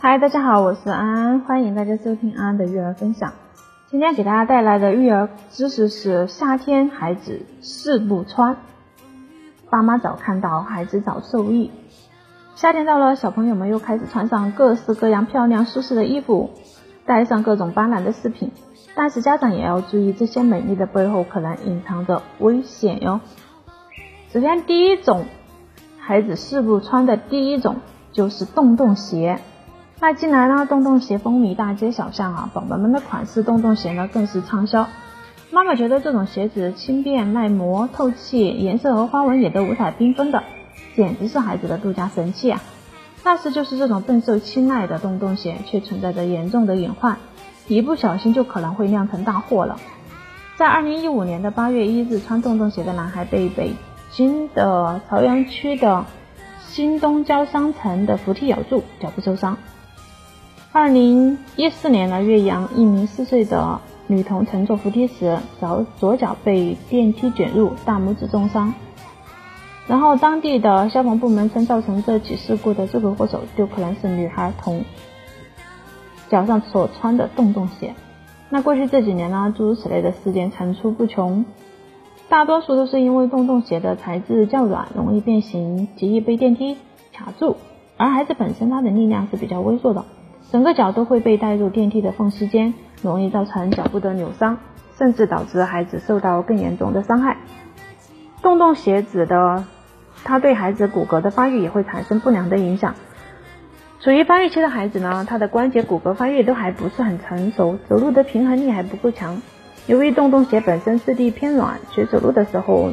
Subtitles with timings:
[0.00, 3.32] 嗨，大家好，我是安安，欢迎大家收听安安的育儿分享。
[3.90, 8.56] 今天给大家带来的育儿知识是：夏天孩子四不穿，
[9.68, 11.70] 爸妈早看到，孩子早受益。
[12.54, 16.50] 夏天到了，小朋友们又开始穿上各式各样漂亮舒适的衣服，
[17.04, 18.52] 戴上各种斑斓的饰品，
[18.94, 23.20] 但是家长也要注意，这些美丽的背后可能隐藏着危险哟。
[24.30, 25.24] 首先，第一种
[25.98, 27.76] 孩子试不穿的第一种
[28.12, 29.40] 就是洞洞鞋。
[30.00, 34.86] 那近来呢，洞洞鞋风靡大街小巷啊，宝宝们的款式洞洞鞋呢更是畅销。
[35.50, 40.42] 妈妈觉得这种鞋子轻便、耐磨、透气，颜色和花纹也都五彩缤纷的，
[40.94, 42.60] 简直是孩子的度假神器啊！
[43.24, 47.16] 但是就是这种备受青睐的洞洞鞋，却存在着严重的隐患，
[47.66, 49.78] 一不小心就可能会酿成大祸了。
[50.58, 53.72] 在二零一五年的八月一日，穿洞洞鞋的男孩被北
[54.18, 56.04] 京的朝阳区的
[56.66, 59.56] 新东郊商城的扶梯咬住，脚部受伤。
[60.72, 68.74] 二零一四年的岳阳，一名四岁的女童乘坐扶梯时，脚左脚被电梯卷入，大拇指重伤。
[69.86, 74.84] 然后当地的消防部门称，造成这起事故的罪魁祸首就可能是女孩童
[76.28, 77.94] 脚上所穿的洞洞鞋。
[78.48, 81.44] 那过去这几年呢，诸如此类的事件层出不穷，
[82.28, 86.76] 大多数都是因为洞洞鞋的材质较软，容易变形，极易被电梯
[87.12, 87.56] 卡住，
[87.96, 90.04] 而孩子本身他的力量是比较微弱的。
[90.52, 94.58] 整个脚都会被带入电梯的缝隙间，容易造成脚部的扭伤，
[94.98, 97.38] 甚至导致孩子受到更严重的伤害。
[98.42, 99.64] 洞洞鞋子的，
[100.22, 102.94] 它对孩子骨骼的发育也会产生不良的影响。
[104.00, 109.40] 处于发育期的孩子呢，他的关节骨骼发育都还不是很成熟，走路的平衡力还不够强。
[109.88, 112.92] 由于洞洞鞋本身质地偏软，学走路的时候，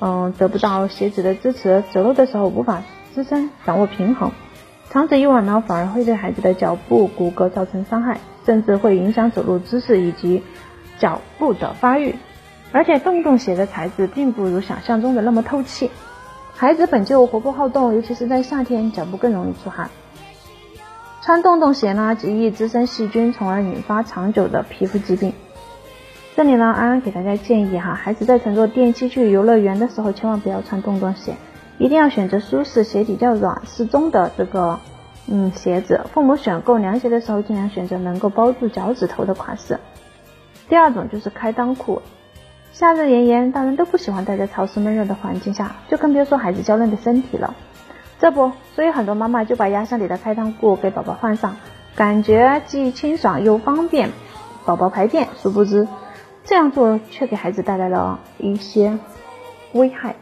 [0.00, 2.82] 嗯，得不到鞋子的支持，走路的时候无法
[3.14, 4.32] 支撑掌握平衡。
[4.90, 10.42] 长此以往呢，反而会对孩子的脚部骨骼造成伤害，甚至会影响走路姿势以及
[10.98, 12.16] 脚部的发育。
[12.72, 15.92] 而且洞洞鞋的材质并不如想象中的那么透气，
[16.56, 19.90] 孩子本就活泼好动，尤其是在夏天，脚部更容易出汗。
[21.22, 25.32] 穿洞洞鞋呢，极易滋生细菌，从而引发长久的皮肤疾病。
[26.36, 31.34] 这里呢，安安给大家建议哈，孩子在乘坐电梯去游乐园的时候，千万不要穿洞洞鞋。
[31.78, 34.78] 一定要选择舒适、鞋底较软、适中的这个
[35.28, 36.02] 嗯鞋子。
[36.12, 39.78] 父母选购凉鞋的时候，尽量选择能够包住脚趾头的款式。
[40.68, 42.02] 第二种就是开裆裤。
[42.70, 47.54] 夏日炎炎，大人都不喜欢待在潮湿闷热的环境下，就更别说孩子娇嫩的身体了。
[48.18, 51.56] 这不，所以很多妈妈就把压箱底的开裆裤给宝宝换上，
[51.94, 54.10] 感觉既清爽又方便
[54.66, 55.28] 宝宝排便。
[55.42, 55.88] 殊不知，
[56.46, 58.98] 这样做却给孩子带来了一些
[59.72, 60.16] 危害。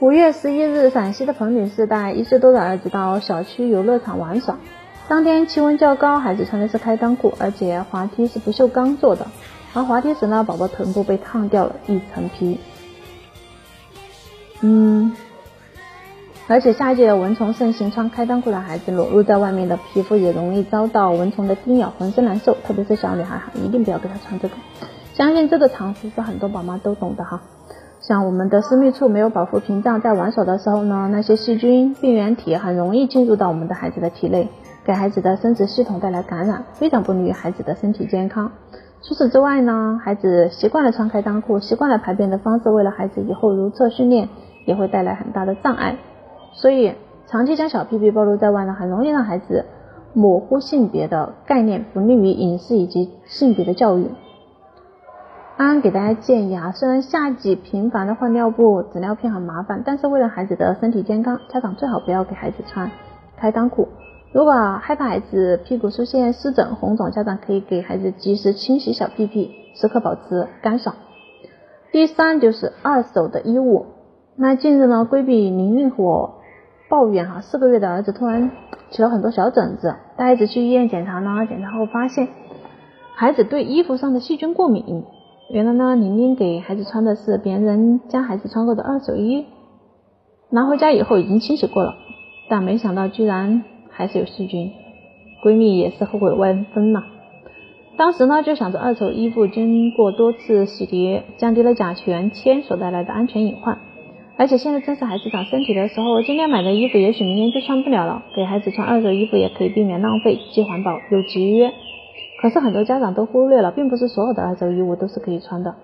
[0.00, 4.58] 五月十一日，陕西的彭女士带一岁多的儿子到小区游乐场玩耍。
[5.08, 9.26] 当天气温较高，孩子穿的是开裆裤，而且滑梯是不锈钢做的。
[9.72, 12.58] 而滑梯时呢，宝宝臀部被烫掉了一层皮。
[14.60, 15.14] 嗯，
[16.48, 22.56] 而且夏季的蚊虫盛行，穿开裆裤的孩子裸露在外面的皮肤也容易遭到蚊虫的叮咬，浑身难受。
[22.64, 24.54] 特别是小女孩哈，一定不要给她穿这个。
[25.12, 27.42] 相信这个常识是很多宝妈都懂的哈。
[28.00, 34.48] 像我们的私密处没有保护屏障，在玩耍的时候呢，那些细菌、病原体很容易进入到我们的孩子的体内，
[34.84, 38.52] 给孩子的生殖系统带来感染，非常不利于孩子的身体健康。
[39.02, 44.28] 除此之外呢，孩子习惯了穿开裆裤，习惯了排便的方式，为了孩子以后如厕训练
[44.64, 45.96] 也会带来很大的障碍。
[46.56, 46.94] 所以，
[47.26, 49.66] 长期将小屁屁暴露在外呢，很容易让孩子
[50.14, 54.10] 模糊性别的概念，不利于隐私以及性别的教育。
[55.58, 62.90] 安安给大家建议啊，虽然夏季频繁的换尿布、纸尿片很麻烦，但是为了孩子的身体健康，家长最好不要给孩子穿
[63.36, 63.88] 开裆裤。
[64.32, 64.52] 如果
[64.82, 70.94] 害怕孩子屁股出现湿疹、红肿，家长可以给孩子及时清洗小屁屁，时刻保持干爽。
[71.92, 73.86] 第三就是二手的衣物。
[74.38, 76.34] 那近日呢，规避淋浴火
[76.88, 78.50] 抱怨哈，四个月的儿子突然
[78.90, 82.28] 起了很多小疹子，带孩子去医院检查呢，检查后发现
[83.16, 85.04] 孩子对衣服上的细菌过敏。
[85.50, 89.46] 原来呢，玲玲给孩子穿的是别人家孩子穿过的二手衣，
[90.50, 91.94] 拿回家以后已经清洗过了，
[92.48, 94.72] 但没想到居然还是有细菌，
[95.44, 97.02] 闺蜜也是后悔万分呐。
[97.96, 103.78] 当时呢就想着二手衣服经过多次洗涤，降低了甲醛铅所带来的安全隐患，
[104.38, 111.72] 而且现在正是孩子长身体的时候，今天买的衣服也许明天就穿不了了，给孩子穿二手衣服也可以避免浪费，既环保又节约。
[112.42, 115.74] 可是很多家长都忽略了，并不是所有的二手衣物都是可以穿的。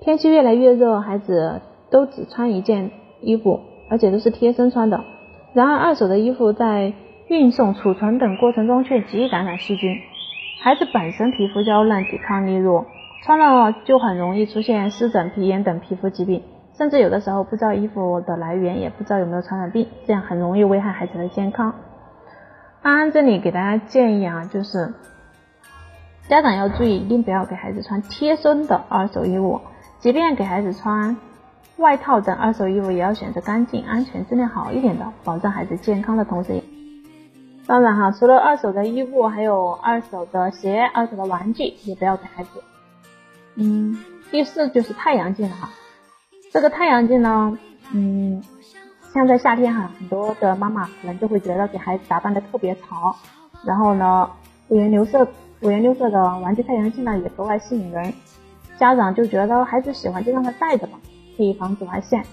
[0.00, 2.90] 天气越来越热，孩子都只穿一件
[3.22, 5.02] 衣服，而且都是贴身穿的。
[5.54, 6.92] 然而，二手的衣服在
[7.28, 9.96] 运送、储存等过程中却极易感染细菌。
[10.60, 12.84] 孩子本身皮肤娇嫩，抵抗力弱，
[13.24, 16.42] 穿了就很容易出现湿疹、皮炎等皮肤疾病，
[16.76, 21.74] 甚至有的时候不知道衣服的来源，也不知道有没有传染病，这样很容易危害孩子的健康。
[22.82, 24.92] 安安这里给大家建议啊，就是
[26.28, 29.60] 家长要注意，一定不要给孩子穿贴身的二手衣物，
[30.00, 31.16] 即便给孩子穿
[31.78, 36.62] 外套等二手衣物，也要选择干净、安全、质量好一点的，保证孩子健康的同时。
[37.66, 42.62] 当然哈，除了二手的衣物，还有二手的鞋、二手的玩具，也不要给孩子。
[43.56, 43.96] 嗯，
[44.30, 45.70] 第四就是太阳镜了哈。
[46.56, 47.58] 这个太阳镜呢，
[47.92, 48.42] 嗯，
[49.12, 53.14] 像在夏天哈，很多的妈妈可能就会觉得给孩子打扮的特别潮，
[53.62, 54.26] 然后呢，
[54.68, 55.28] 五颜六色、
[55.60, 58.10] 五颜六色的玩具太阳镜呢也格外吸引人，
[58.78, 60.98] 家长就觉得孩子喜欢就让他戴着吧，
[61.36, 62.24] 可以防紫外线，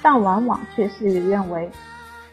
[0.00, 1.68] 但往往却事与愿违。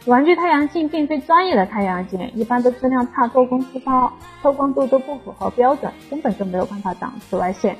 [0.05, 4.13] 玩具太阳镜并非专业的太阳镜，一般都质量差，做工粗糙，
[4.43, 7.75] 透光度都不符合标准，根本就没有办法挡紫外线。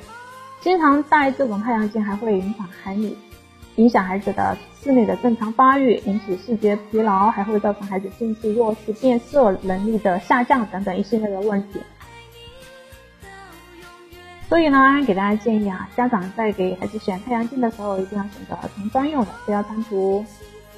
[0.60, 3.16] 经常戴这种太阳镜还会影响孩子，
[3.76, 11.80] 影响孩子的视力的正常发育，引起视觉疲劳，还会造成孩子近视、弱视、变色能力的下降等等一系列的问题。
[14.48, 20.24] 所以呢，给大家建议啊，家长在给孩子选太阳镜的时候，一定要选择儿童专用的，不要贪图。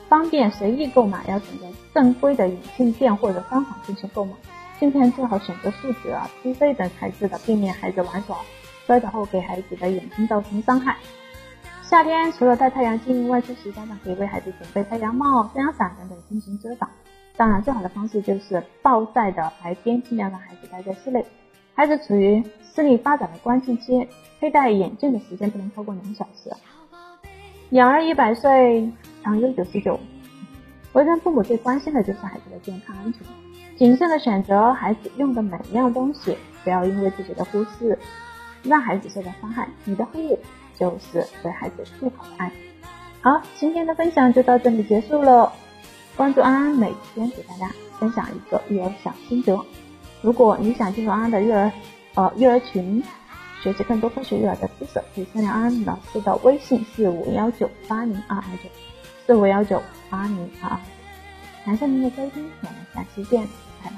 [0.08, 4.32] 方便随意购买，要选择正规的眼镜店或者商场进行购买。
[4.78, 8.36] 镜片最好选择树脂啊、PC 等材质的，避免孩子玩耍
[8.86, 10.96] 摔倒后给孩子的眼睛造成伤害。
[11.88, 16.90] 夏天除了戴太阳镜，外出时家长可以为孩子准备太阳帽、太阳伞等等进行遮挡。
[17.36, 21.24] 当然，最好的方式就是暴晒的白天，尽量让孩子待在室内。
[21.74, 22.42] 孩子处于
[22.74, 24.08] 视力发展的关键期，
[24.40, 26.50] 佩戴眼镜的时间不能超过两小时。
[27.70, 28.92] 养儿一百岁。
[29.22, 29.98] 长忧九十九，
[30.92, 33.22] 为人父母最关心的就是孩子的健康安全，
[33.76, 37.98] 谨慎的选择孩子用的每一样东西，不要因为自己的忽视
[38.62, 39.68] 让孩子受到伤害。
[39.84, 40.38] 你的护
[40.78, 42.52] 就是对孩子最好的爱。
[43.20, 45.52] 好，今天的分享就到这里结束了。
[46.16, 49.58] 关注安安，每天给大家分享一个育儿小心得。
[50.22, 51.70] 如果你想进入安安的育儿
[52.14, 53.02] 呃育儿群。
[53.62, 58.68] 学习更多科学育儿的知识，可以添加安安老师的微信四五幺九八零二二九
[59.26, 60.78] 四五幺九八零二二。
[61.64, 63.42] 感谢您的收听，我们下期见，
[63.82, 63.96] 拜拜。